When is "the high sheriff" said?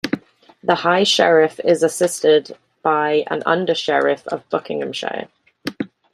0.63-1.59